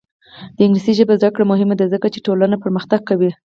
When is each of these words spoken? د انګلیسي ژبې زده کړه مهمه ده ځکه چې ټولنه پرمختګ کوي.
د 0.55 0.57
انګلیسي 0.65 0.93
ژبې 0.99 1.15
زده 1.21 1.29
کړه 1.33 1.43
مهمه 1.51 1.75
ده 1.79 1.85
ځکه 1.93 2.07
چې 2.13 2.19
ټولنه 2.25 2.55
پرمختګ 2.63 2.99
کوي. 3.09 3.31